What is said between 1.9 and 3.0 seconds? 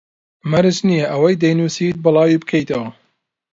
بڵاوی بکەیتەوە